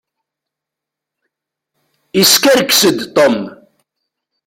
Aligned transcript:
Iskerkes-d 2.21 2.99
Tom. 3.15 3.37